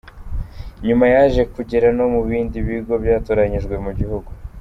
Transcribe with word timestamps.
Nyuma 0.87 1.05
yaje 1.13 1.41
kugera 1.53 1.87
no 1.97 2.05
mu 2.13 2.21
bindi 2.29 2.57
bigo 2.67 2.93
byatoranyijwe 3.03 3.75
mu 3.85 3.91
gihugu. 3.99 4.29